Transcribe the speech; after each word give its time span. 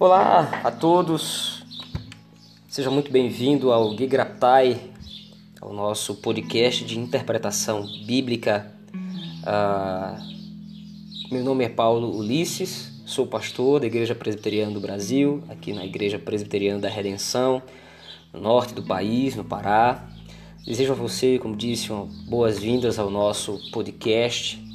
Olá 0.00 0.62
a 0.64 0.70
todos, 0.70 1.62
seja 2.66 2.90
muito 2.90 3.12
bem-vindo 3.12 3.70
ao 3.70 3.94
Gigraptai, 3.94 4.80
ao 5.60 5.74
nosso 5.74 6.14
podcast 6.14 6.86
de 6.86 6.98
interpretação 6.98 7.86
bíblica. 8.06 8.72
Ah, 9.44 10.18
meu 11.30 11.44
nome 11.44 11.66
é 11.66 11.68
Paulo 11.68 12.16
Ulisses, 12.16 13.02
sou 13.04 13.26
pastor 13.26 13.80
da 13.80 13.86
Igreja 13.88 14.14
Presbiteriana 14.14 14.72
do 14.72 14.80
Brasil, 14.80 15.44
aqui 15.50 15.74
na 15.74 15.84
Igreja 15.84 16.18
Presbiteriana 16.18 16.80
da 16.80 16.88
Redenção, 16.88 17.62
no 18.32 18.40
norte 18.40 18.72
do 18.72 18.82
país, 18.82 19.36
no 19.36 19.44
Pará. 19.44 20.08
Desejo 20.64 20.92
a 20.92 20.96
você, 20.96 21.38
como 21.38 21.54
disse, 21.54 21.90
boas-vindas 22.26 22.98
ao 22.98 23.10
nosso 23.10 23.60
podcast 23.70 24.69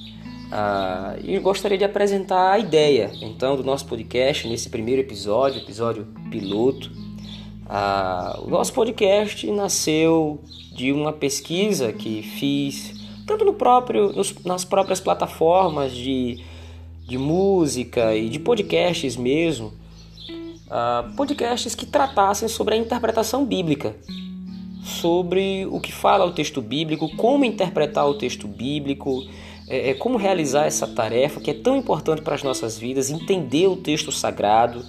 ah, 0.51 1.15
e 1.23 1.37
gostaria 1.39 1.77
de 1.77 1.83
apresentar 1.83 2.51
a 2.51 2.59
ideia 2.59 3.11
então 3.21 3.55
do 3.55 3.63
nosso 3.63 3.85
podcast 3.85 4.47
nesse 4.47 4.69
primeiro 4.69 5.01
episódio, 5.01 5.61
episódio 5.61 6.07
piloto. 6.29 6.91
Ah, 7.67 8.39
o 8.43 8.49
nosso 8.49 8.71
podcast 8.73 9.49
nasceu 9.51 10.39
de 10.75 10.91
uma 10.91 11.11
pesquisa 11.11 11.91
que 11.91 12.21
fiz 12.21 12.93
tanto 13.25 13.43
no 13.43 13.53
próprio, 13.53 14.13
nos, 14.13 14.35
nas 14.43 14.63
próprias 14.63 14.99
plataformas 14.99 15.91
de, 15.91 16.43
de 17.07 17.17
música 17.17 18.15
e 18.15 18.29
de 18.29 18.37
podcasts 18.37 19.15
mesmo, 19.15 19.73
ah, 20.69 21.11
podcasts 21.17 21.73
que 21.73 21.87
tratassem 21.87 22.47
sobre 22.47 22.75
a 22.75 22.77
interpretação 22.77 23.43
bíblica, 23.43 23.95
sobre 24.83 25.65
o 25.65 25.79
que 25.79 25.91
fala 25.91 26.23
o 26.23 26.31
texto 26.31 26.61
bíblico, 26.61 27.09
como 27.15 27.43
interpretar 27.43 28.07
o 28.07 28.13
texto 28.13 28.47
bíblico 28.47 29.23
é, 29.67 29.91
é, 29.91 29.93
como 29.93 30.17
realizar 30.17 30.65
essa 30.65 30.87
tarefa 30.87 31.39
que 31.39 31.51
é 31.51 31.53
tão 31.53 31.75
importante 31.75 32.21
para 32.21 32.35
as 32.35 32.43
nossas 32.43 32.77
vidas, 32.77 33.09
entender 33.09 33.67
o 33.67 33.75
texto 33.75 34.11
sagrado 34.11 34.83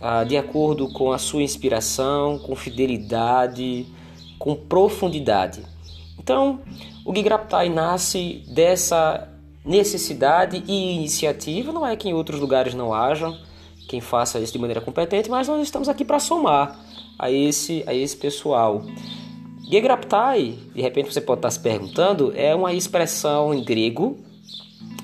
ah, 0.00 0.24
de 0.24 0.36
acordo 0.36 0.90
com 0.92 1.12
a 1.12 1.18
sua 1.18 1.42
inspiração, 1.42 2.38
com 2.38 2.56
fidelidade, 2.56 3.86
com 4.38 4.54
profundidade. 4.54 5.62
Então, 6.18 6.60
o 7.04 7.14
Gigraptai 7.14 7.68
nasce 7.68 8.42
dessa 8.48 9.28
necessidade 9.64 10.64
e 10.66 10.96
iniciativa, 10.96 11.70
não 11.72 11.86
é 11.86 11.94
que 11.96 12.08
em 12.08 12.14
outros 12.14 12.40
lugares 12.40 12.72
não 12.72 12.94
hajam 12.94 13.36
quem 13.90 14.00
faça 14.00 14.38
isso 14.38 14.52
de 14.52 14.58
maneira 14.58 14.80
competente, 14.80 15.28
mas 15.28 15.48
nós 15.48 15.60
estamos 15.62 15.88
aqui 15.88 16.04
para 16.04 16.20
somar 16.20 16.78
a 17.18 17.30
esse, 17.30 17.82
a 17.86 17.92
esse 17.92 18.16
pessoal. 18.16 18.82
Gegraptai, 19.70 20.58
de 20.74 20.82
repente 20.82 21.12
você 21.12 21.20
pode 21.20 21.38
estar 21.38 21.50
se 21.52 21.60
perguntando, 21.60 22.32
é 22.34 22.52
uma 22.52 22.72
expressão 22.72 23.54
em 23.54 23.62
grego, 23.62 24.18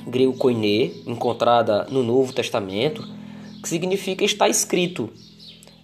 grego 0.04 0.32
koine, 0.32 1.04
encontrada 1.06 1.86
no 1.88 2.02
Novo 2.02 2.32
Testamento, 2.32 3.06
que 3.62 3.68
significa 3.68 4.24
está 4.24 4.48
escrito. 4.48 5.08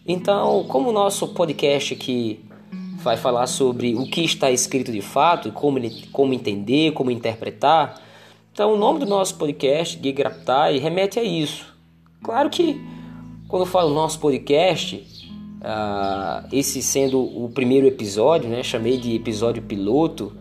Então, 0.05 0.65
como 0.65 0.89
o 0.91 0.93
nosso 0.93 1.29
podcast 1.29 1.95
aqui 1.95 2.45
vai 2.97 3.17
falar 3.17 3.47
sobre 3.47 3.95
o 3.95 4.05
que 4.05 4.25
está 4.25 4.51
escrito 4.51 4.91
de 4.91 5.01
fato 5.01 5.47
e 5.47 5.53
como, 5.53 5.79
como 6.11 6.35
entender, 6.35 6.91
como 6.91 7.13
interpretar, 7.13 8.03
então 8.53 8.75
o 8.75 8.77
nome 8.77 8.99
do 8.99 9.07
nosso 9.07 9.37
podcast, 9.37 9.97
Gegraptai, 10.03 10.79
remete 10.79 11.21
a 11.21 11.23
isso. 11.23 11.73
Claro 12.21 12.51
que 12.51 12.81
quando 13.47 13.63
eu 13.63 13.67
falo 13.67 13.95
nosso 13.95 14.19
podcast, 14.19 15.07
Uh, 15.63 16.49
esse 16.53 16.83
sendo 16.83 17.21
o 17.21 17.49
primeiro 17.49 17.87
episódio, 17.87 18.51
né, 18.51 18.65
chamei 18.65 18.99
de 18.99 19.15
episódio 19.15 19.63
piloto, 19.63 20.33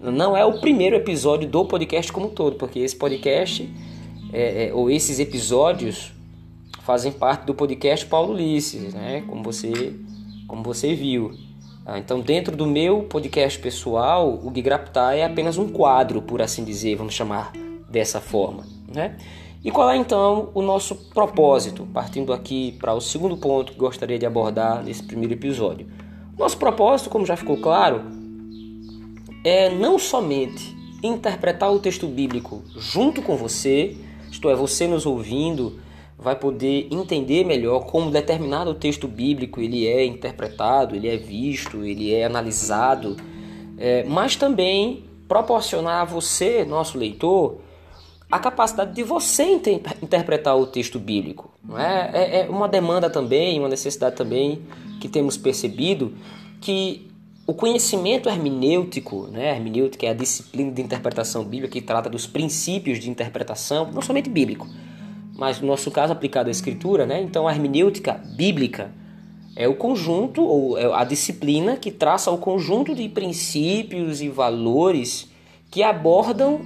não 0.00 0.36
é 0.36 0.44
o 0.44 0.60
primeiro 0.60 0.96
episódio 0.96 1.48
do 1.48 1.64
podcast 1.64 2.12
como 2.12 2.26
um 2.26 2.30
todo, 2.30 2.56
porque 2.56 2.80
esse 2.80 2.96
podcast 2.96 3.72
é, 4.32 4.66
é, 4.66 4.74
ou 4.74 4.90
esses 4.90 5.20
episódios 5.20 6.12
fazem 6.82 7.12
parte 7.12 7.46
do 7.46 7.54
podcast 7.54 8.04
Paulo 8.06 8.34
Ulisses, 8.34 8.92
né, 8.92 9.22
como 9.28 9.44
você, 9.44 9.94
como 10.48 10.64
você 10.64 10.96
viu. 10.96 11.32
Ah, 11.86 11.98
então, 11.98 12.20
dentro 12.20 12.56
do 12.56 12.66
meu 12.66 13.04
podcast 13.04 13.58
pessoal, 13.58 14.40
o 14.42 14.52
Gigraptar 14.52 15.14
é 15.14 15.24
apenas 15.24 15.58
um 15.58 15.68
quadro, 15.68 16.20
por 16.20 16.42
assim 16.42 16.64
dizer, 16.64 16.96
vamos 16.96 17.14
chamar 17.14 17.52
dessa 17.88 18.20
forma. 18.20 18.66
Né? 18.92 19.16
E 19.64 19.70
qual 19.70 19.90
é 19.90 19.96
então 19.96 20.50
o 20.52 20.60
nosso 20.60 20.94
propósito? 20.94 21.88
Partindo 21.90 22.34
aqui 22.34 22.72
para 22.72 22.92
o 22.92 23.00
segundo 23.00 23.34
ponto 23.34 23.72
que 23.72 23.78
gostaria 23.78 24.18
de 24.18 24.26
abordar 24.26 24.84
nesse 24.84 25.02
primeiro 25.02 25.32
episódio. 25.32 25.88
Nosso 26.38 26.58
propósito, 26.58 27.08
como 27.08 27.24
já 27.24 27.34
ficou 27.34 27.56
claro, 27.56 28.02
é 29.42 29.70
não 29.70 29.98
somente 29.98 30.76
interpretar 31.02 31.72
o 31.72 31.78
texto 31.78 32.06
bíblico 32.06 32.62
junto 32.76 33.22
com 33.22 33.36
você, 33.36 33.96
isto 34.30 34.50
é, 34.50 34.54
você 34.54 34.86
nos 34.86 35.06
ouvindo 35.06 35.80
vai 36.18 36.36
poder 36.36 36.88
entender 36.90 37.44
melhor 37.44 37.86
como 37.86 38.10
determinado 38.10 38.74
texto 38.74 39.08
bíblico 39.08 39.60
ele 39.60 39.86
é 39.86 40.04
interpretado, 40.04 40.94
ele 40.94 41.08
é 41.08 41.16
visto, 41.16 41.84
ele 41.84 42.12
é 42.14 42.24
analisado, 42.24 43.16
é, 43.78 44.04
mas 44.04 44.36
também 44.36 45.04
proporcionar 45.26 46.02
a 46.02 46.04
você, 46.04 46.64
nosso 46.64 46.98
leitor, 46.98 47.63
a 48.30 48.38
capacidade 48.38 48.94
de 48.94 49.02
você 49.02 49.44
interpretar 50.02 50.56
o 50.56 50.66
texto 50.66 50.98
bíblico. 50.98 51.52
Não 51.62 51.78
é? 51.78 52.10
é? 52.12 52.40
é 52.40 52.48
uma 52.48 52.68
demanda 52.68 53.08
também, 53.08 53.58
uma 53.58 53.68
necessidade 53.68 54.16
também 54.16 54.62
que 55.00 55.08
temos 55.08 55.36
percebido 55.36 56.14
que 56.60 57.10
o 57.46 57.52
conhecimento 57.52 58.28
hermenêutico, 58.28 59.28
né? 59.30 59.50
Hermenêutica 59.50 60.06
é 60.06 60.10
a 60.10 60.14
disciplina 60.14 60.72
de 60.72 60.80
interpretação 60.80 61.44
bíblica 61.44 61.74
que 61.74 61.82
trata 61.82 62.08
dos 62.08 62.26
princípios 62.26 62.98
de 62.98 63.10
interpretação, 63.10 63.90
não 63.92 64.00
somente 64.00 64.30
bíblico, 64.30 64.66
mas 65.36 65.60
no 65.60 65.66
nosso 65.66 65.90
caso 65.90 66.12
aplicado 66.12 66.48
à 66.48 66.50
escritura, 66.50 67.04
né? 67.04 67.20
Então 67.20 67.46
a 67.46 67.52
hermenêutica 67.52 68.14
bíblica 68.34 68.90
é 69.54 69.68
o 69.68 69.74
conjunto 69.74 70.42
ou 70.42 70.78
é 70.78 70.92
a 70.92 71.04
disciplina 71.04 71.76
que 71.76 71.90
traça 71.90 72.30
o 72.30 72.38
conjunto 72.38 72.94
de 72.94 73.08
princípios 73.08 74.22
e 74.22 74.28
valores 74.28 75.28
que 75.70 75.82
abordam 75.82 76.62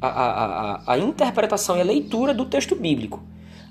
a, 0.00 0.08
a, 0.08 0.94
a, 0.94 0.98
interpretação 0.98 1.76
e 1.76 1.80
a 1.80 1.84
leitura 1.84 2.32
do 2.32 2.44
texto 2.44 2.74
bíblico. 2.74 3.22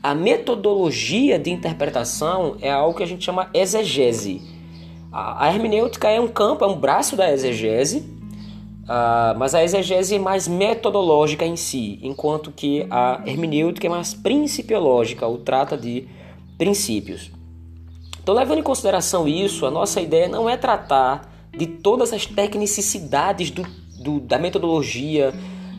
A 0.01 0.13
metodologia 0.13 1.39
de 1.39 1.49
interpretação 1.49 2.57
é 2.61 2.69
algo 2.69 2.97
que 2.97 3.03
a 3.03 3.07
gente 3.07 3.23
chama 3.23 3.49
exegese. 3.53 4.41
A, 5.11 5.45
a 5.45 5.53
hermenêutica 5.53 6.09
é 6.09 6.19
um 6.19 6.27
campo, 6.27 6.63
é 6.63 6.67
um 6.67 6.77
braço 6.77 7.15
da 7.15 7.31
exegese, 7.31 7.99
uh, 8.83 9.37
mas 9.37 9.55
a 9.55 9.63
exegese 9.63 10.15
é 10.15 10.19
mais 10.19 10.47
metodológica 10.47 11.45
em 11.45 11.55
si, 11.55 11.99
enquanto 12.03 12.51
que 12.51 12.85
a 12.89 13.21
hermenêutica 13.25 13.87
é 13.87 13.89
mais 13.89 14.13
principiológica, 14.13 15.25
ou 15.25 15.37
trata 15.37 15.77
de 15.77 16.07
princípios. 16.57 17.31
Então, 18.21 18.35
levando 18.35 18.59
em 18.59 18.63
consideração 18.63 19.27
isso, 19.27 19.65
a 19.65 19.71
nossa 19.71 20.01
ideia 20.01 20.27
não 20.27 20.49
é 20.49 20.57
tratar 20.57 21.33
de 21.57 21.65
todas 21.65 22.11
as 22.11 22.25
tecnicidades 22.25 23.49
do, 23.49 23.65
do, 23.99 24.19
da 24.19 24.37
metodologia 24.37 25.33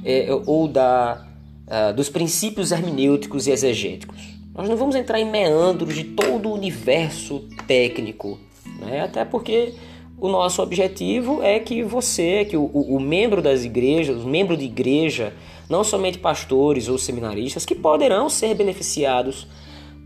é, 0.04 0.28
ou 0.46 0.68
da, 0.68 1.26
uh, 1.66 1.92
dos 1.94 2.08
princípios 2.08 2.72
hermenêuticos 2.72 3.46
e 3.46 3.50
exegéticos. 3.50 4.38
Nós 4.54 4.68
não 4.68 4.76
vamos 4.76 4.96
entrar 4.96 5.20
em 5.20 5.30
meandros 5.30 5.94
de 5.94 6.04
todo 6.04 6.48
o 6.48 6.54
universo 6.54 7.44
técnico, 7.66 8.38
né? 8.80 9.02
até 9.02 9.24
porque 9.24 9.74
o 10.20 10.28
nosso 10.28 10.60
objetivo 10.60 11.42
é 11.42 11.60
que 11.60 11.84
você, 11.84 12.44
que 12.44 12.56
o, 12.56 12.64
o, 12.64 12.98
membro 12.98 13.40
das 13.40 13.64
igrejas, 13.64 14.20
o 14.20 14.26
membro 14.26 14.56
de 14.56 14.64
igreja, 14.64 15.32
não 15.70 15.84
somente 15.84 16.18
pastores 16.18 16.88
ou 16.88 16.98
seminaristas, 16.98 17.64
que 17.64 17.74
poderão 17.74 18.28
ser 18.28 18.52
beneficiados, 18.54 19.46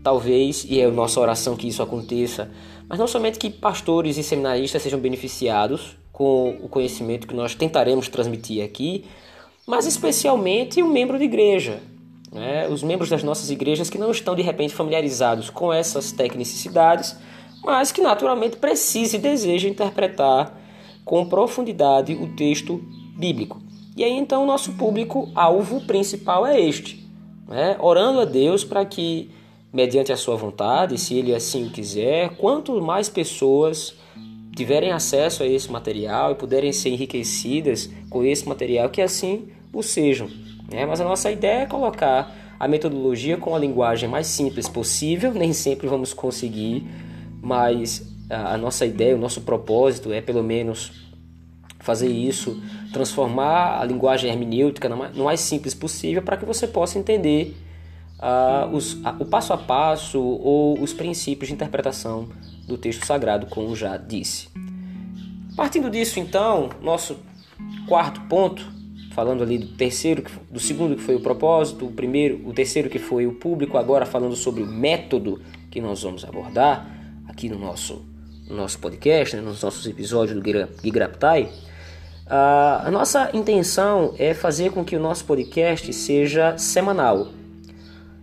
talvez, 0.03 0.67
e 0.69 0.79
é 0.79 0.85
a 0.85 0.91
nossa 0.91 1.19
oração 1.19 1.55
que 1.55 1.67
isso 1.67 1.81
aconteça, 1.81 2.51
mas 2.87 2.99
não 2.99 3.07
somente 3.07 3.39
que 3.39 3.49
pastores 3.49 4.17
e 4.17 4.23
seminaristas 4.23 4.83
sejam 4.83 4.99
beneficiados 4.99 5.97
com 6.11 6.59
o 6.61 6.69
conhecimento 6.69 7.25
que 7.25 7.33
nós 7.33 7.55
tentaremos 7.55 8.07
transmitir 8.07 8.63
aqui, 8.63 9.05
mas 9.67 9.85
especialmente 9.85 10.81
o 10.81 10.87
membro 10.87 11.17
de 11.17 11.23
igreja. 11.23 11.81
Né? 12.31 12.67
Os 12.67 12.83
membros 12.83 13.09
das 13.09 13.23
nossas 13.23 13.49
igrejas 13.49 13.89
que 13.89 13.97
não 13.97 14.11
estão 14.11 14.35
de 14.35 14.41
repente 14.41 14.73
familiarizados 14.73 15.49
com 15.49 15.71
essas 15.71 16.11
tecnicidades, 16.11 17.15
mas 17.63 17.91
que 17.91 18.01
naturalmente 18.01 18.57
precisam 18.57 19.19
e 19.19 19.23
desejam 19.23 19.69
interpretar 19.69 20.59
com 21.05 21.25
profundidade 21.25 22.13
o 22.13 22.35
texto 22.35 22.81
bíblico. 23.15 23.61
E 23.95 24.03
aí 24.03 24.11
então 24.11 24.43
o 24.43 24.47
nosso 24.47 24.73
público 24.73 25.31
alvo 25.35 25.81
principal 25.81 26.45
é 26.45 26.59
este, 26.59 27.07
né? 27.47 27.77
orando 27.79 28.19
a 28.19 28.25
Deus 28.25 28.63
para 28.63 28.83
que, 28.83 29.29
mediante 29.71 30.11
a 30.11 30.17
sua 30.17 30.35
vontade, 30.35 30.97
se 30.97 31.15
Ele 31.15 31.33
assim 31.33 31.67
o 31.67 31.69
quiser, 31.69 32.35
quanto 32.37 32.81
mais 32.81 33.07
pessoas 33.07 33.93
tiverem 34.55 34.91
acesso 34.91 35.43
a 35.43 35.47
esse 35.47 35.71
material 35.71 36.31
e 36.31 36.35
puderem 36.35 36.71
ser 36.71 36.89
enriquecidas 36.89 37.89
com 38.09 38.23
esse 38.23 38.47
material, 38.47 38.89
que 38.89 39.01
assim 39.01 39.47
o 39.73 39.81
sejam. 39.81 40.29
Né? 40.71 40.85
Mas 40.85 41.01
a 41.01 41.03
nossa 41.03 41.31
ideia 41.31 41.63
é 41.63 41.65
colocar 41.65 42.33
a 42.59 42.67
metodologia 42.67 43.35
com 43.35 43.55
a 43.55 43.59
linguagem 43.59 44.07
mais 44.07 44.27
simples 44.27 44.69
possível, 44.69 45.33
nem 45.33 45.51
sempre 45.51 45.87
vamos 45.87 46.13
conseguir, 46.13 46.87
mas 47.41 48.07
a, 48.29 48.57
nossa 48.57 48.85
ideia, 48.85 49.15
o 49.15 49.19
nosso 49.19 49.41
propósito 49.41 50.13
é 50.13 50.21
pelo 50.21 50.43
menos 50.43 51.03
fazer 51.79 52.07
isso, 52.07 52.61
transformar 52.93 53.81
a 53.81 53.83
linguagem 53.83 54.29
hermenêutica 54.29 54.87
no 54.87 55.25
mais 55.25 55.41
simples 55.41 55.73
possível 55.73 56.21
para 56.21 56.37
que 56.37 56.45
você 56.45 56.65
possa 56.65 56.97
entender 56.97 57.57
uh, 58.19 58.73
os, 58.73 58.93
uh, 58.93 59.15
o 59.19 59.25
passo 59.25 59.51
a 59.51 59.57
passo 59.57 60.19
ou 60.21 60.81
os 60.81 60.93
princípios 60.93 61.49
de 61.49 61.53
interpretação 61.53 62.29
do 62.65 62.77
texto 62.77 63.05
sagrado, 63.05 63.47
como 63.47 63.75
já 63.75 63.97
disse. 63.97 64.47
Partindo 65.57 65.89
disso, 65.89 66.19
então, 66.19 66.69
nosso 66.81 67.17
quarto 67.85 68.21
ponto, 68.21 68.65
falando 69.13 69.43
ali 69.43 69.59
do 69.59 69.67
terceiro, 69.67 70.23
do 70.49 70.59
segundo 70.59 70.95
que 70.95 71.01
foi 71.01 71.15
o 71.15 71.19
propósito, 71.19 71.85
o 71.85 71.91
primeiro, 71.91 72.41
o 72.47 72.51
terceiro 72.51 72.89
que 72.89 72.97
foi 72.97 73.27
o 73.27 73.33
público, 73.33 73.77
agora 73.77 74.05
falando 74.05 74.35
sobre 74.35 74.63
o 74.63 74.65
método 74.65 75.39
que 75.69 75.79
nós 75.79 76.01
vamos 76.01 76.25
abordar 76.25 76.87
aqui 77.27 77.47
no 77.47 77.59
nosso, 77.59 78.03
no 78.49 78.55
nosso 78.55 78.79
podcast, 78.79 79.35
né, 79.35 79.41
nos 79.41 79.61
nossos 79.61 79.85
episódios 79.85 80.39
do 80.39 80.43
Gigraptai. 80.83 81.49
A 82.25 82.89
nossa 82.91 83.29
intenção 83.33 84.15
é 84.17 84.33
fazer 84.33 84.71
com 84.71 84.83
que 84.83 84.95
o 84.95 84.99
nosso 84.99 85.25
podcast 85.25 85.93
seja 85.93 86.57
semanal. 86.57 87.27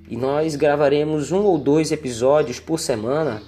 E 0.09 0.17
nós 0.17 0.57
gravaremos 0.57 1.31
um 1.31 1.45
ou 1.45 1.57
dois 1.57 1.93
episódios 1.93 2.59
por 2.59 2.81
semana 2.81 3.41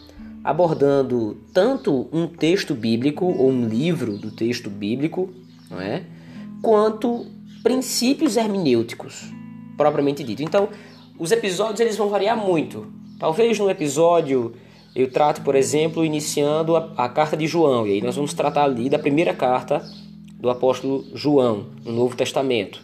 abordando 0.44 1.38
tanto 1.52 2.08
um 2.12 2.28
texto 2.28 2.74
bíblico 2.74 3.24
ou 3.24 3.50
um 3.50 3.66
livro 3.66 4.16
do 4.16 4.30
texto 4.30 4.70
bíblico, 4.70 5.32
não 5.68 5.80
é? 5.80 6.04
Quanto 6.62 7.26
princípios 7.62 8.36
hermenêuticos, 8.36 9.30
propriamente 9.76 10.24
dito. 10.24 10.42
Então, 10.42 10.68
os 11.18 11.30
episódios 11.30 11.80
eles 11.80 11.96
vão 11.96 12.08
variar 12.08 12.36
muito. 12.36 12.86
Talvez 13.18 13.58
no 13.58 13.70
episódio 13.70 14.54
eu 14.94 15.10
trate, 15.10 15.40
por 15.40 15.54
exemplo, 15.54 16.04
iniciando 16.04 16.76
a, 16.76 16.92
a 16.96 17.08
carta 17.08 17.36
de 17.36 17.46
João, 17.46 17.86
e 17.86 17.92
aí 17.92 18.02
nós 18.02 18.16
vamos 18.16 18.34
tratar 18.34 18.64
ali 18.64 18.88
da 18.88 18.98
primeira 18.98 19.32
carta 19.32 19.82
do 20.38 20.50
apóstolo 20.50 21.04
João, 21.14 21.66
no 21.84 21.92
Novo 21.92 22.16
Testamento. 22.16 22.82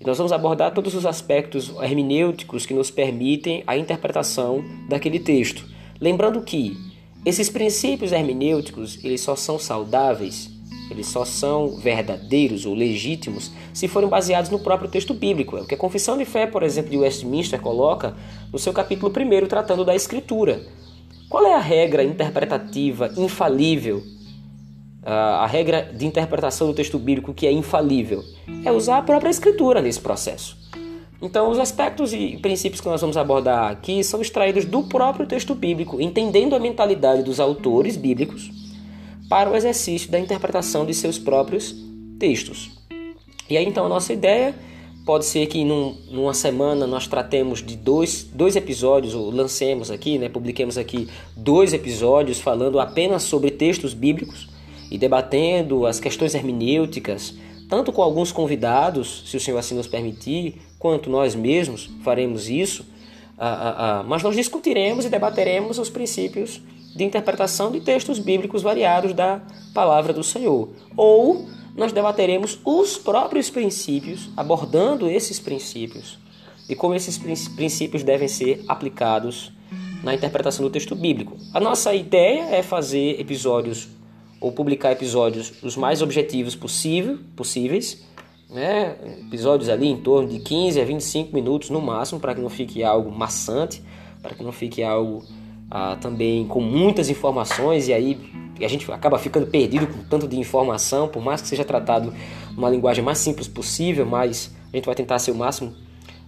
E 0.00 0.04
nós 0.04 0.18
vamos 0.18 0.32
abordar 0.32 0.74
todos 0.74 0.94
os 0.94 1.06
aspectos 1.06 1.72
hermenêuticos 1.80 2.66
que 2.66 2.74
nos 2.74 2.90
permitem 2.90 3.62
a 3.66 3.76
interpretação 3.76 4.62
daquele 4.88 5.18
texto. 5.18 5.64
Lembrando 6.00 6.42
que 6.42 6.76
esses 7.24 7.48
princípios 7.48 8.12
hermenêuticos, 8.12 9.02
eles 9.02 9.20
só 9.20 9.34
são 9.34 9.58
saudáveis, 9.58 10.50
eles 10.90 11.06
só 11.06 11.24
são 11.24 11.76
verdadeiros 11.76 12.64
ou 12.64 12.74
legítimos 12.74 13.50
se 13.72 13.88
forem 13.88 14.08
baseados 14.08 14.50
no 14.50 14.58
próprio 14.58 14.90
texto 14.90 15.12
bíblico. 15.12 15.56
É 15.56 15.62
o 15.62 15.66
que 15.66 15.74
a 15.74 15.78
Confissão 15.78 16.16
de 16.16 16.24
Fé, 16.24 16.46
por 16.46 16.62
exemplo, 16.62 16.90
de 16.90 16.98
Westminster 16.98 17.60
coloca 17.60 18.14
no 18.52 18.58
seu 18.58 18.72
capítulo 18.72 19.12
1, 19.12 19.46
tratando 19.46 19.84
da 19.84 19.94
Escritura. 19.94 20.62
Qual 21.28 21.44
é 21.44 21.54
a 21.54 21.60
regra 21.60 22.04
interpretativa 22.04 23.10
infalível 23.16 24.02
a 25.08 25.46
regra 25.46 25.88
de 25.94 26.04
interpretação 26.04 26.66
do 26.66 26.74
texto 26.74 26.98
bíblico 26.98 27.32
que 27.32 27.46
é 27.46 27.52
infalível 27.52 28.24
é 28.64 28.72
usar 28.72 28.98
a 28.98 29.02
própria 29.02 29.30
escritura 29.30 29.80
nesse 29.80 30.00
processo. 30.00 30.58
Então, 31.22 31.48
os 31.48 31.60
aspectos 31.60 32.12
e 32.12 32.36
princípios 32.42 32.80
que 32.80 32.88
nós 32.88 33.00
vamos 33.00 33.16
abordar 33.16 33.70
aqui 33.70 34.02
são 34.02 34.20
extraídos 34.20 34.64
do 34.64 34.82
próprio 34.82 35.24
texto 35.24 35.54
bíblico, 35.54 36.00
entendendo 36.00 36.56
a 36.56 36.58
mentalidade 36.58 37.22
dos 37.22 37.38
autores 37.38 37.96
bíblicos 37.96 38.50
para 39.28 39.50
o 39.50 39.56
exercício 39.56 40.10
da 40.10 40.18
interpretação 40.18 40.86
de 40.86 40.94
seus 40.94 41.18
próprios 41.18 41.74
textos. 42.18 42.70
E 43.48 43.56
aí, 43.56 43.64
então, 43.66 43.86
a 43.86 43.88
nossa 43.88 44.12
ideia 44.12 44.54
pode 45.04 45.24
ser 45.24 45.46
que 45.46 45.64
num, 45.64 45.96
numa 46.10 46.34
semana 46.34 46.84
nós 46.86 47.06
tratemos 47.06 47.62
de 47.62 47.76
dois, 47.76 48.24
dois 48.24 48.56
episódios, 48.56 49.14
ou 49.14 49.30
lancemos 49.30 49.90
aqui, 49.90 50.18
né, 50.18 50.28
publiquemos 50.28 50.76
aqui 50.76 51.08
dois 51.36 51.72
episódios 51.72 52.40
falando 52.40 52.80
apenas 52.80 53.22
sobre 53.22 53.52
textos 53.52 53.94
bíblicos 53.94 54.48
e 54.90 54.98
debatendo 54.98 55.86
as 55.86 56.00
questões 56.00 56.34
hermenêuticas, 56.34 57.34
tanto 57.68 57.92
com 57.92 58.02
alguns 58.02 58.32
convidados, 58.32 59.24
se 59.26 59.36
o 59.36 59.40
Senhor 59.40 59.58
assim 59.58 59.76
nos 59.76 59.86
permitir, 59.86 60.60
quanto 60.78 61.08
nós 61.08 61.36
mesmos 61.36 61.88
faremos 62.02 62.48
isso, 62.48 62.84
ah, 63.38 63.48
ah, 63.48 63.74
ah, 63.78 64.02
mas 64.02 64.22
nós 64.22 64.34
discutiremos 64.34 65.04
e 65.04 65.08
debateremos 65.08 65.78
os 65.78 65.90
princípios 65.90 66.60
de 66.96 67.04
interpretação 67.04 67.70
de 67.70 67.80
textos 67.80 68.18
bíblicos 68.18 68.62
variados 68.62 69.12
da 69.12 69.40
palavra 69.74 70.12
do 70.12 70.24
Senhor. 70.24 70.70
Ou 70.96 71.46
nós 71.76 71.92
debateremos 71.92 72.58
os 72.64 72.96
próprios 72.96 73.50
princípios, 73.50 74.30
abordando 74.36 75.08
esses 75.08 75.38
princípios 75.38 76.18
e 76.68 76.74
como 76.74 76.94
esses 76.94 77.18
princípios 77.48 78.02
devem 78.02 78.26
ser 78.26 78.64
aplicados 78.66 79.52
na 80.02 80.14
interpretação 80.14 80.64
do 80.64 80.70
texto 80.70 80.94
bíblico. 80.94 81.36
A 81.52 81.60
nossa 81.60 81.94
ideia 81.94 82.44
é 82.50 82.62
fazer 82.62 83.20
episódios 83.20 83.88
ou 84.40 84.52
publicar 84.52 84.92
episódios 84.92 85.52
os 85.62 85.76
mais 85.76 86.02
objetivos 86.02 86.54
possível, 86.54 87.18
possíveis, 87.34 88.04
né? 88.48 88.96
episódios 89.26 89.68
ali 89.68 89.88
em 89.88 89.96
torno 89.96 90.28
de 90.28 90.40
15 90.40 90.80
a 90.80 90.84
25 90.84 91.34
minutos 91.34 91.70
no 91.70 91.80
máximo, 91.80 92.20
para 92.20 92.34
que 92.34 92.40
não 92.40 92.50
fique 92.50 92.82
algo 92.82 93.10
maçante, 93.10 93.82
para 94.22 94.34
que 94.34 94.42
não 94.42 94.52
fique 94.52 94.82
algo 94.82 95.24
ah, 95.70 95.96
também 96.00 96.46
com 96.46 96.60
muitas 96.60 97.10
informações 97.10 97.88
e 97.88 97.92
aí 97.92 98.18
a 98.64 98.68
gente 98.68 98.90
acaba 98.90 99.18
ficando 99.18 99.46
perdido 99.46 99.86
com 99.86 100.02
tanto 100.04 100.26
de 100.26 100.38
informação, 100.38 101.08
por 101.08 101.22
mais 101.22 101.42
que 101.42 101.48
seja 101.48 101.64
tratado 101.64 102.12
numa 102.52 102.70
linguagem 102.70 103.04
mais 103.04 103.18
simples 103.18 103.48
possível, 103.48 104.06
mas 104.06 104.54
a 104.72 104.76
gente 104.76 104.86
vai 104.86 104.94
tentar 104.94 105.18
ser 105.18 105.30
o 105.30 105.34
máximo, 105.34 105.74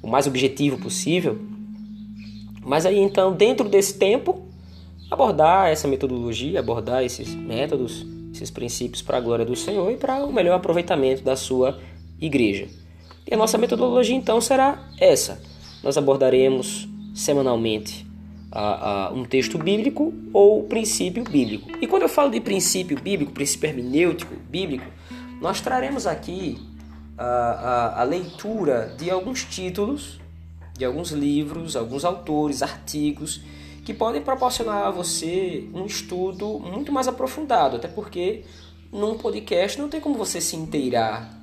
o 0.02 0.08
mais 0.08 0.26
objetivo 0.26 0.78
possível. 0.78 1.38
Mas 2.64 2.84
aí 2.84 2.98
então, 2.98 3.32
dentro 3.32 3.66
desse 3.68 3.94
tempo, 3.98 4.42
abordar 5.10 5.70
essa 5.70 5.88
metodologia, 5.88 6.60
abordar 6.60 7.02
esses 7.02 7.34
métodos, 7.34 8.04
esses 8.32 8.50
princípios 8.50 9.00
para 9.00 9.16
a 9.16 9.20
glória 9.20 9.44
do 9.44 9.56
Senhor 9.56 9.90
e 9.90 9.96
para 9.96 10.24
o 10.24 10.32
melhor 10.32 10.56
aproveitamento 10.56 11.22
da 11.22 11.34
sua 11.34 11.78
igreja. 12.20 12.68
E 13.26 13.32
a 13.32 13.36
nossa 13.36 13.56
metodologia 13.56 14.14
então 14.14 14.40
será 14.40 14.86
essa: 14.98 15.40
nós 15.82 15.96
abordaremos 15.96 16.86
semanalmente 17.14 18.07
uh, 18.52 19.12
uh, 19.12 19.18
um 19.18 19.24
texto 19.24 19.58
bíblico 19.58 20.12
ou 20.32 20.64
princípio 20.64 21.24
bíblico. 21.24 21.70
E 21.80 21.86
quando 21.86 22.02
eu 22.02 22.08
falo 22.08 22.30
de 22.30 22.40
princípio 22.40 23.00
bíblico, 23.00 23.32
princípio 23.32 23.68
hermenêutico 23.68 24.34
bíblico, 24.48 24.86
nós 25.40 25.60
traremos 25.60 26.06
aqui 26.06 26.58
uh, 27.18 27.94
a 27.96 28.02
leitura 28.02 28.94
de 28.98 29.10
alguns 29.10 29.44
títulos, 29.44 30.20
de 30.76 30.84
alguns 30.84 31.10
livros, 31.10 31.76
alguns 31.76 32.04
autores, 32.04 32.62
artigos 32.62 33.40
que 33.84 33.94
podem 33.94 34.20
proporcionar 34.20 34.86
a 34.86 34.90
você 34.90 35.66
um 35.72 35.86
estudo 35.86 36.58
muito 36.58 36.92
mais 36.92 37.08
aprofundado, 37.08 37.76
até 37.76 37.88
porque 37.88 38.44
num 38.92 39.16
podcast 39.16 39.78
não 39.80 39.88
tem 39.88 39.98
como 40.00 40.14
você 40.14 40.40
se 40.40 40.56
inteirar 40.56 41.37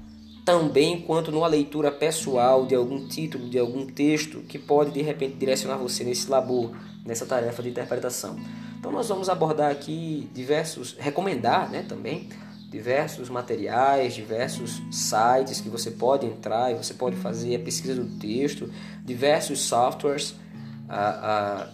tão 0.46 0.70
bem 0.70 1.02
quanto 1.02 1.32
numa 1.32 1.48
leitura 1.48 1.92
pessoal 1.92 2.68
de 2.68 2.76
algum 2.76 3.08
título, 3.08 3.50
de 3.50 3.58
algum 3.58 3.88
texto 3.88 4.42
que 4.42 4.60
pode 4.60 4.92
de 4.92 5.02
repente 5.02 5.36
direcionar 5.38 5.78
você 5.78 6.04
nesse 6.04 6.30
labor, 6.30 6.72
nessa 7.04 7.26
tarefa 7.26 7.64
de 7.64 7.70
interpretação. 7.70 8.40
Então 8.80 8.92
nós 8.92 9.10
vamos 9.10 9.28
abordar 9.28 9.72
aqui 9.72 10.30
diversos, 10.32 10.96
recomendar, 11.00 11.72
né, 11.72 11.84
também 11.90 12.30
diversos 12.70 13.30
materiais, 13.30 14.14
diversos 14.14 14.82
sites 14.92 15.62
que 15.62 15.70
você 15.70 15.90
pode 15.90 16.28
entrar 16.28 16.72
e 16.72 16.76
você 16.76 16.94
pode 16.94 17.16
fazer 17.16 17.56
a 17.56 17.60
pesquisa 17.60 17.96
do 17.96 18.20
texto, 18.20 18.70
diversos 19.04 19.62
softwares 19.62 20.36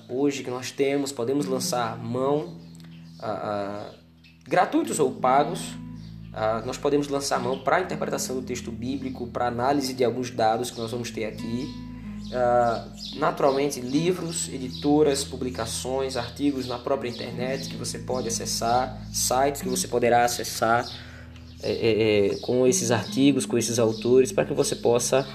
hoje 0.08 0.44
que 0.44 0.50
nós 0.50 0.72
temos, 0.72 1.12
podemos 1.12 1.46
lançar 1.46 1.98
mão, 1.98 2.56
gratuitos 4.48 5.00
ou 5.00 5.12
pagos, 5.12 5.74
nós 6.66 6.78
podemos 6.78 7.08
lançar 7.08 7.40
mão 7.40 7.60
para 7.60 7.78
a 7.78 7.82
interpretação 7.82 8.36
do 8.36 8.42
texto 8.42 8.72
bíblico, 8.72 9.28
para 9.28 9.48
análise 9.48 9.94
de 9.94 10.04
alguns 10.04 10.32
dados 10.32 10.72
que 10.72 10.80
nós 10.80 10.92
vamos 10.92 11.12
ter 11.12 11.26
aqui. 11.26 11.70
naturalmente, 13.18 13.82
livros, 13.82 14.48
editoras, 14.48 15.24
publicações, 15.24 16.16
artigos 16.16 16.68
na 16.68 16.80
própria 16.80 17.10
internet 17.10 17.70
que 17.70 17.76
você 17.76 18.00
pode 18.00 18.30
acessar, 18.30 19.06
sites 19.12 19.62
que 19.62 19.68
você 19.68 19.88
poderá 19.88 20.24
acessar 20.24 20.88
é, 21.62 21.72
é, 21.72 22.28
é 22.28 22.36
com 22.38 22.66
esses 22.66 22.92
artigos, 22.92 23.46
com 23.46 23.58
esses 23.58 23.78
autores, 23.78 24.32
para 24.32 24.46
que 24.46 24.54
você 24.54 24.76
possa 24.76 25.28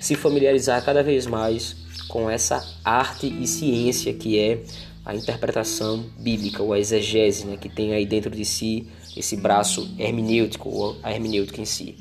se 0.00 0.14
familiarizar 0.14 0.84
cada 0.84 1.02
vez 1.02 1.26
mais 1.26 1.76
com 2.08 2.30
essa 2.30 2.64
arte 2.84 3.26
e 3.26 3.46
ciência 3.46 4.14
que 4.14 4.38
é 4.38 4.62
a 5.04 5.14
interpretação 5.14 6.04
bíblica, 6.18 6.62
ou 6.62 6.72
a 6.72 6.78
exegese, 6.78 7.46
né, 7.46 7.56
que 7.56 7.68
tem 7.68 7.94
aí 7.94 8.04
dentro 8.04 8.30
de 8.30 8.44
si 8.44 8.88
esse 9.16 9.36
braço 9.36 9.88
hermenêutico, 9.98 10.68
ou 10.68 10.96
a 11.02 11.12
hermenêutica 11.12 11.60
em 11.60 11.64
si. 11.64 11.96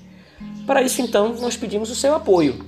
Para 0.66 0.82
isso, 0.82 1.02
então, 1.02 1.36
nós 1.40 1.56
pedimos 1.56 1.90
o 1.90 1.96
seu 1.96 2.14
apoio. 2.14 2.66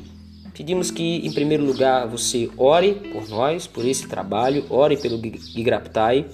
Pedimos 0.53 0.89
que, 0.89 1.17
em 1.25 1.31
primeiro 1.31 1.63
lugar, 1.63 2.07
você 2.07 2.49
ore 2.57 2.93
por 3.11 3.27
nós, 3.29 3.67
por 3.67 3.85
esse 3.85 4.07
trabalho, 4.07 4.65
ore 4.69 4.97
pelo 4.97 5.19
Gigraptai, 5.19 6.25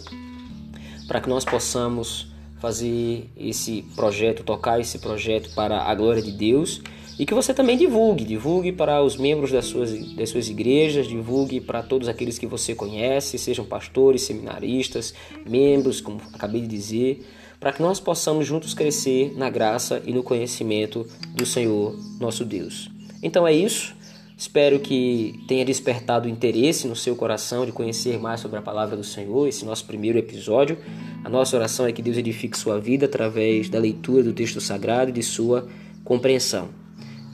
para 1.07 1.19
que 1.19 1.27
nós 1.27 1.43
possamos 1.43 2.31
fazer 2.59 3.29
esse 3.35 3.83
projeto, 3.95 4.43
tocar 4.43 4.79
esse 4.79 4.99
projeto 4.99 5.53
para 5.53 5.81
a 5.81 5.93
glória 5.93 6.21
de 6.21 6.31
Deus 6.31 6.81
e 7.19 7.25
que 7.25 7.33
você 7.33 7.53
também 7.53 7.77
divulgue, 7.77 8.23
divulgue 8.23 8.71
para 8.71 9.03
os 9.03 9.17
membros 9.17 9.51
das 9.51 9.65
suas, 9.65 9.91
das 10.15 10.29
suas 10.29 10.49
igrejas, 10.49 11.07
divulgue 11.07 11.61
para 11.61 11.83
todos 11.83 12.07
aqueles 12.07 12.39
que 12.39 12.47
você 12.47 12.73
conhece, 12.73 13.37
sejam 13.37 13.65
pastores, 13.65 14.23
seminaristas, 14.23 15.13
membros, 15.45 16.01
como 16.01 16.21
acabei 16.33 16.61
de 16.61 16.67
dizer, 16.67 17.27
para 17.63 17.71
que 17.71 17.81
nós 17.81 17.97
possamos 17.97 18.45
juntos 18.45 18.73
crescer 18.73 19.33
na 19.37 19.49
graça 19.49 20.03
e 20.05 20.11
no 20.11 20.21
conhecimento 20.21 21.07
do 21.33 21.45
Senhor 21.45 21.97
nosso 22.19 22.43
Deus. 22.43 22.91
Então 23.21 23.47
é 23.47 23.53
isso. 23.53 23.95
Espero 24.37 24.81
que 24.81 25.41
tenha 25.47 25.63
despertado 25.63 26.27
interesse 26.27 26.89
no 26.89 26.95
seu 26.95 27.15
coração 27.15 27.65
de 27.65 27.71
conhecer 27.71 28.19
mais 28.19 28.41
sobre 28.41 28.59
a 28.59 28.61
palavra 28.61 28.97
do 28.97 29.03
Senhor, 29.03 29.47
esse 29.47 29.63
nosso 29.63 29.85
primeiro 29.85 30.19
episódio. 30.19 30.77
A 31.23 31.29
nossa 31.29 31.55
oração 31.55 31.87
é 31.87 31.93
que 31.93 32.01
Deus 32.01 32.17
edifique 32.17 32.59
sua 32.59 32.81
vida 32.81 33.05
através 33.05 33.69
da 33.69 33.79
leitura 33.79 34.23
do 34.23 34.33
texto 34.33 34.59
sagrado 34.59 35.11
e 35.11 35.13
de 35.13 35.23
sua 35.23 35.65
compreensão. 36.03 36.67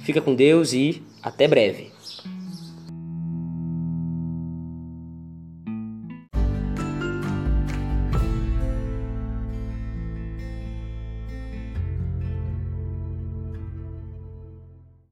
Fica 0.04 0.22
com 0.22 0.36
Deus 0.36 0.74
e 0.74 1.02
até 1.24 1.48
breve. 1.48 1.92